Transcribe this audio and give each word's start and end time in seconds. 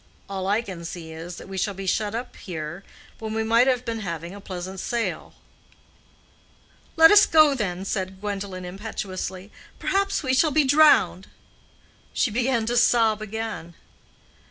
All 0.27 0.47
I 0.47 0.63
can 0.63 0.83
see 0.83 1.11
is, 1.11 1.35
that 1.35 1.47
we 1.47 1.59
shall 1.59 1.75
be 1.75 1.85
shut 1.85 2.15
up 2.15 2.35
here 2.35 2.83
when 3.19 3.35
we 3.35 3.43
might 3.43 3.67
have 3.67 3.85
been 3.85 3.99
having 3.99 4.33
a 4.33 4.41
pleasant 4.41 4.79
sail." 4.79 5.35
"Let 6.95 7.11
us 7.11 7.27
go, 7.27 7.53
then," 7.53 7.85
said 7.85 8.19
Gwendolen, 8.19 8.65
impetuously. 8.65 9.51
"Perhaps 9.77 10.23
we 10.23 10.33
shall 10.33 10.49
be 10.49 10.63
drowned." 10.63 11.27
She 12.13 12.31
began 12.31 12.65
to 12.65 12.77
sob 12.77 13.21
again. 13.21 13.75